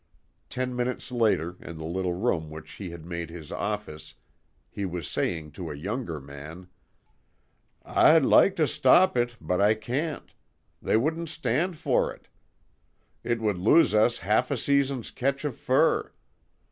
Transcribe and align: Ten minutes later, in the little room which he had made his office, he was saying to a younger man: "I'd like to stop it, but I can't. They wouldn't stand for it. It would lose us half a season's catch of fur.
Ten 0.49 0.75
minutes 0.75 1.11
later, 1.11 1.57
in 1.61 1.77
the 1.77 1.85
little 1.85 2.15
room 2.15 2.49
which 2.49 2.71
he 2.71 2.89
had 2.89 3.05
made 3.05 3.29
his 3.29 3.51
office, 3.51 4.15
he 4.67 4.83
was 4.83 5.07
saying 5.07 5.51
to 5.51 5.69
a 5.69 5.75
younger 5.75 6.19
man: 6.19 6.69
"I'd 7.85 8.25
like 8.25 8.55
to 8.55 8.65
stop 8.67 9.15
it, 9.15 9.37
but 9.39 9.61
I 9.61 9.75
can't. 9.75 10.33
They 10.81 10.97
wouldn't 10.97 11.29
stand 11.29 11.77
for 11.77 12.11
it. 12.11 12.29
It 13.23 13.41
would 13.41 13.59
lose 13.59 13.93
us 13.93 14.17
half 14.17 14.49
a 14.49 14.57
season's 14.57 15.11
catch 15.11 15.45
of 15.45 15.55
fur. 15.55 16.11